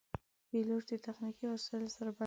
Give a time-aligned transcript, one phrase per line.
[0.49, 2.19] پیلوټ د تخنیکي وسایلو سره بلد وي.